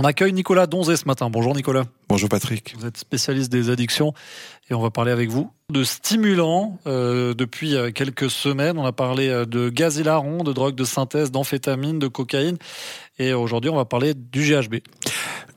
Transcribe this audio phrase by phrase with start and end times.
[0.00, 1.28] On accueille Nicolas Donzé ce matin.
[1.28, 1.82] Bonjour Nicolas.
[2.08, 2.76] Bonjour Patrick.
[2.78, 4.14] Vous êtes spécialiste des addictions
[4.70, 6.78] et on va parler avec vous de stimulants.
[6.86, 10.84] Euh, depuis euh, quelques semaines, on a parlé euh, de gaz hilarant, de drogue de
[10.84, 12.58] synthèse, d'amphétamine, de cocaïne
[13.18, 14.76] et aujourd'hui on va parler du GHB.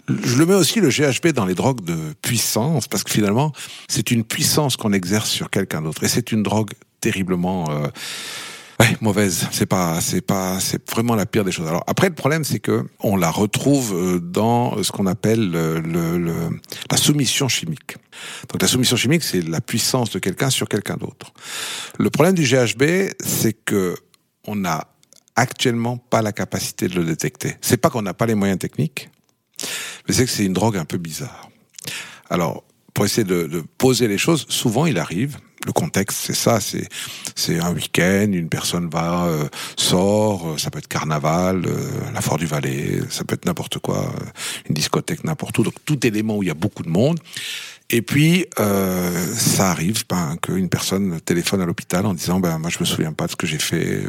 [0.10, 3.52] Je le mets aussi le GHB dans les drogues de puissance parce que finalement
[3.90, 6.72] c'est une puissance qu'on exerce sur quelqu'un d'autre et c'est une drogue
[7.02, 7.88] terriblement euh,
[8.82, 9.48] ouais, mauvaise.
[9.52, 11.68] C'est pas, c'est pas, c'est vraiment la pire des choses.
[11.68, 15.80] Alors après, le problème, c'est que on la retrouve euh, dans ce qu'on appelle le,
[15.80, 16.34] le, le,
[16.90, 17.98] la soumission chimique.
[18.50, 21.34] Donc la soumission chimique, c'est la puissance de quelqu'un sur quelqu'un d'autre.
[21.98, 23.96] Le problème du GHB, c'est que
[24.48, 24.88] on n'a
[25.36, 27.56] actuellement pas la capacité de le détecter.
[27.62, 29.10] C'est pas qu'on n'a pas les moyens techniques,
[30.08, 31.50] mais c'est que c'est une drogue un peu bizarre.
[32.30, 36.60] Alors, pour essayer de, de poser les choses, souvent il arrive, le contexte, c'est ça,
[36.60, 36.88] c'est
[37.36, 39.48] c'est un week-end, une personne va euh,
[39.78, 43.80] sort, euh, ça peut être carnaval, euh, la Fort du Valais, ça peut être n'importe
[43.80, 44.26] quoi, euh,
[44.70, 47.20] une discothèque n'importe où, donc tout élément où il y a beaucoup de monde.
[47.92, 52.70] Et puis euh, ça arrive ben, qu'une personne téléphone à l'hôpital en disant ben moi
[52.70, 54.04] je me souviens pas de ce que j'ai fait,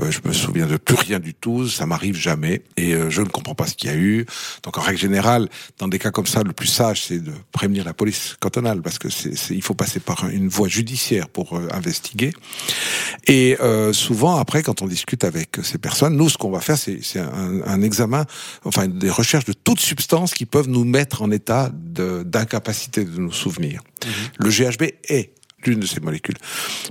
[0.00, 3.22] euh, je me souviens de plus rien du tout, ça m'arrive jamais et euh, je
[3.22, 4.26] ne comprends pas ce qu'il y a eu.
[4.62, 5.48] Donc en règle générale,
[5.78, 8.98] dans des cas comme ça, le plus sage c'est de prévenir la police cantonale parce
[8.98, 12.32] que c'est il faut passer par une voie judiciaire pour euh, investiguer.
[13.26, 16.76] Et euh, souvent après, quand on discute avec ces personnes, nous ce qu'on va faire
[16.76, 18.26] c'est un, un examen,
[18.64, 23.26] enfin des recherches de toutes substances qui peuvent nous mettre en état d'incapacité de, de
[23.26, 23.82] nos souvenirs.
[24.04, 24.08] Mmh.
[24.44, 25.32] Le GHB est
[25.66, 26.36] l'une de ces molécules.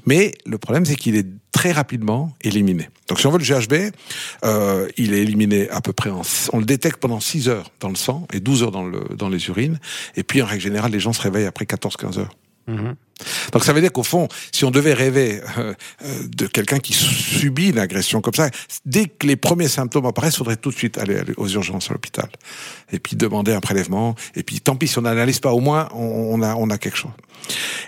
[0.05, 2.89] Mais le problème, c'est qu'il est très rapidement éliminé.
[3.07, 3.93] Donc si on veut le GHB,
[4.45, 6.21] euh, il est éliminé à peu près, en,
[6.53, 9.29] on le détecte pendant 6 heures dans le sang et 12 heures dans, le, dans
[9.29, 9.79] les urines.
[10.15, 12.35] Et puis en règle générale, les gens se réveillent après 14-15 heures.
[12.67, 12.91] Mmh.
[13.51, 16.93] Donc ça veut dire qu'au fond, si on devait rêver euh, euh, de quelqu'un qui
[16.93, 18.49] subit une agression comme ça,
[18.85, 21.89] dès que les premiers symptômes apparaissent, il faudrait tout de suite aller, aller aux urgences
[21.89, 22.29] à l'hôpital.
[22.91, 24.15] Et puis demander un prélèvement.
[24.35, 26.77] Et puis tant pis si on n'analyse pas, au moins on, on, a, on a
[26.77, 27.11] quelque chose.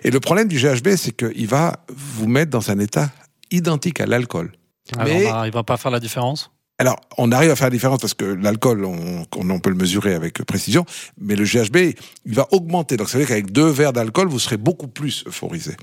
[0.04, 3.12] Et le problème du GHB, c'est qu'il va vous mettre dans un état
[3.52, 4.52] identique à l'alcool.
[4.98, 6.53] Mais il va pas faire la différence?
[6.80, 10.44] Alors, on arrive à faire la différence parce que l'alcool, on, peut le mesurer avec
[10.44, 10.86] précision,
[11.22, 11.96] mais le GHB,
[12.26, 12.98] il va augmenter.
[12.98, 15.76] Donc, ça veut dire qu'avec deux verres d'alcool, vous serez beaucoup plus euphorisé.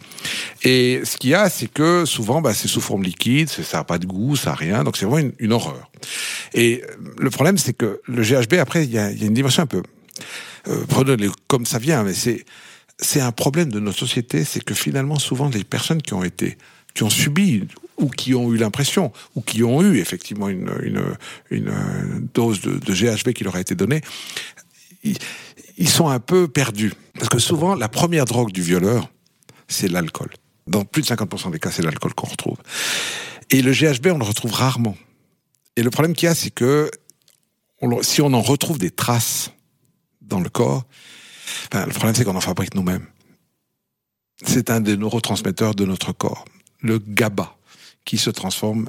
[0.63, 3.85] Et ce qu'il y a, c'est que souvent, bah, c'est sous forme liquide, ça n'a
[3.85, 5.91] pas de goût, ça n'a rien, donc c'est vraiment une, horreur.
[6.55, 6.83] Et
[7.19, 9.83] le problème, c'est que le GHB, après, il y a, une dimension un peu...
[10.69, 12.45] Euh, prenez comme ça vient, mais c'est
[13.03, 16.59] c'est un problème de notre société, c'est que finalement, souvent, les personnes qui ont été
[16.95, 17.67] qui ont subi
[18.01, 20.71] ou qui ont eu l'impression, ou qui ont eu effectivement une,
[22.35, 24.01] dose de, GHB qui leur a été donnée,
[25.05, 26.93] ils, sont un peu perdus.
[27.15, 29.09] Parce que souvent, la première drogue du violeur,
[29.69, 30.31] c'est l'alcool.
[30.67, 32.57] Dans plus de 50% des cas, c'est l'alcool qu'on retrouve.
[33.51, 34.97] Et le GHB, on le retrouve rarement.
[35.77, 36.91] Et le problème qu'il y a, c'est que
[38.03, 39.53] si on en retrouve des traces
[40.21, 40.85] dans le corps,
[41.73, 43.07] le problème c'est qu'on en fabrique nous-mêmes.
[44.45, 46.45] C'est un des neurotransmetteurs de notre corps,
[46.81, 47.57] le GABA
[48.11, 48.89] qui se transforme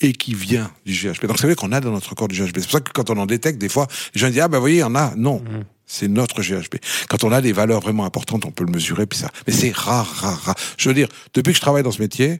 [0.00, 1.26] et qui vient du GHB.
[1.26, 2.58] Donc, c'est vrai qu'on a dans notre corps du GHB.
[2.58, 4.60] C'est pour ça que quand on en détecte, des fois, les gens disent, ah ben,
[4.60, 5.12] voyez, il y en a.
[5.16, 5.40] Non.
[5.40, 5.64] Mmh.
[5.86, 6.76] C'est notre GHB.
[7.08, 9.28] Quand on a des valeurs vraiment importantes, on peut le mesurer, puis ça.
[9.48, 10.54] Mais c'est rare, rare, rare.
[10.76, 12.38] Je veux dire, depuis que je travaille dans ce métier,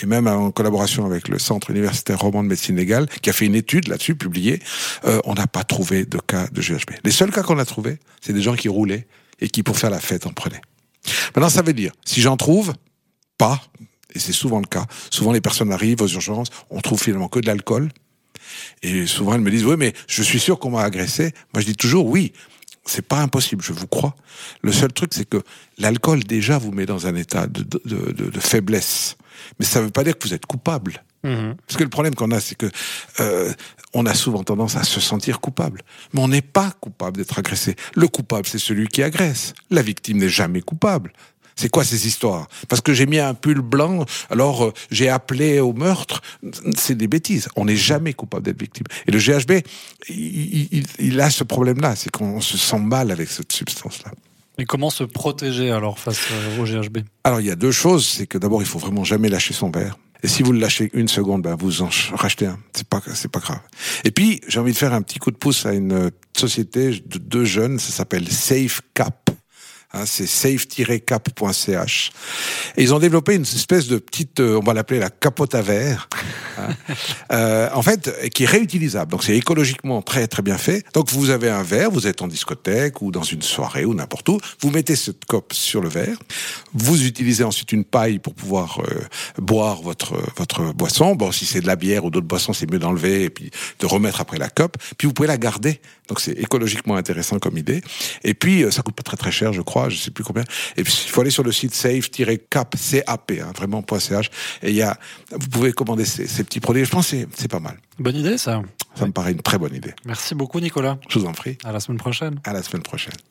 [0.00, 3.46] et même en collaboration avec le Centre universitaire roman de médecine légale, qui a fait
[3.46, 4.60] une étude là-dessus, publiée,
[5.04, 6.90] euh, on n'a pas trouvé de cas de GHB.
[7.04, 9.06] Les seuls cas qu'on a trouvés, c'est des gens qui roulaient
[9.40, 10.62] et qui, pour faire la fête, en prenaient.
[11.36, 12.72] Maintenant, ça veut dire, si j'en trouve
[13.38, 13.62] pas,
[14.16, 14.86] et c'est souvent le cas.
[15.10, 17.90] Souvent, les personnes arrivent aux urgences, on trouve finalement que de l'alcool.
[18.82, 21.32] Et souvent, elles me disent, oui, mais je suis sûr qu'on m'a agressé.
[21.52, 22.32] Moi, je dis toujours, oui,
[22.84, 24.14] c'est pas impossible, je vous crois.
[24.62, 25.42] Le seul truc, c'est que
[25.78, 29.16] l'alcool, déjà, vous met dans un état de, de, de, de faiblesse.
[29.58, 31.02] Mais ça ne veut pas dire que vous êtes coupable.
[31.24, 31.54] Mmh.
[31.66, 32.70] Parce que le problème qu'on a, c'est que
[33.20, 33.52] euh,
[33.92, 35.82] on a souvent tendance à se sentir coupable.
[36.12, 37.74] Mais on n'est pas coupable d'être agressé.
[37.94, 39.54] Le coupable, c'est celui qui agresse.
[39.70, 41.12] La victime n'est jamais coupable.
[41.56, 42.48] C'est quoi ces histoires?
[42.68, 46.20] Parce que j'ai mis un pull blanc, alors euh, j'ai appelé au meurtre.
[46.76, 47.48] C'est des bêtises.
[47.56, 48.84] On n'est jamais coupable d'être victime.
[49.06, 49.66] Et le GHB,
[50.10, 54.12] il, il, il a ce problème-là, c'est qu'on se sent mal avec cette substance-là.
[54.58, 56.20] Et comment se protéger alors face
[56.58, 59.28] au GHB Alors il y a deux choses, c'est que d'abord il faut vraiment jamais
[59.28, 59.96] lâcher son verre.
[60.22, 62.58] Et si vous le lâchez une seconde, ben vous en rachetez un.
[62.72, 63.60] C'est pas, c'est pas grave.
[64.04, 67.18] Et puis, j'ai envie de faire un petit coup de pouce à une société de
[67.18, 67.78] deux jeunes.
[67.78, 69.25] Ça s'appelle Safe Cap.
[69.92, 72.12] Hein, c'est safe-cap.ch.
[72.76, 75.62] Et ils ont développé une espèce de petite, euh, on va l'appeler la capote à
[75.62, 76.08] verre,
[76.58, 76.68] hein,
[77.32, 79.12] euh, en fait, qui est réutilisable.
[79.12, 80.84] Donc c'est écologiquement très très bien fait.
[80.92, 84.28] Donc vous avez un verre, vous êtes en discothèque ou dans une soirée ou n'importe
[84.28, 86.18] où, vous mettez cette cope sur le verre,
[86.74, 89.04] vous utilisez ensuite une paille pour pouvoir euh,
[89.38, 91.14] boire votre votre boisson.
[91.14, 93.86] Bon, si c'est de la bière ou d'autres boissons, c'est mieux d'enlever et puis de
[93.86, 94.78] remettre après la cope.
[94.98, 95.80] Puis vous pouvez la garder.
[96.08, 97.82] Donc c'est écologiquement intéressant comme idée.
[98.24, 100.44] Et puis ça coûte pas très très cher, je crois je sais plus combien.
[100.76, 104.30] Et puis, il faut aller sur le site safe-cap, C-A-P, hein, vraiment .ch.
[104.62, 104.98] Et il y a,
[105.30, 106.84] vous pouvez commander ces, ces petits produits.
[106.84, 107.78] Je pense que c'est pas mal.
[107.98, 108.62] Bonne idée, ça.
[108.94, 109.94] Ça me paraît une très bonne idée.
[110.04, 110.98] Merci beaucoup, Nicolas.
[111.08, 111.58] Je vous en prie.
[111.64, 112.40] À la semaine prochaine.
[112.44, 113.16] À la semaine prochaine.